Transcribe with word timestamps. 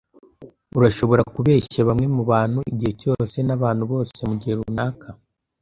Urashobora 0.77 1.21
kubeshya 1.35 1.79
bamwe 1.89 2.07
mubantu 2.15 2.59
igihe 2.71 2.93
cyose, 3.01 3.35
nabantu 3.47 3.83
bose 3.91 4.19
mugihe 4.29 4.53
runaka, 4.59 5.07